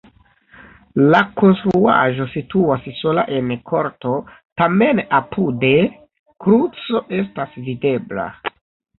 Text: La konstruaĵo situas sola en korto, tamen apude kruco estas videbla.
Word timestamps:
La 1.15 1.17
konstruaĵo 1.41 2.23
situas 2.29 2.87
sola 2.99 3.25
en 3.39 3.51
korto, 3.71 4.13
tamen 4.61 5.01
apude 5.17 5.71
kruco 6.47 7.03
estas 7.19 7.53
videbla. 7.67 8.27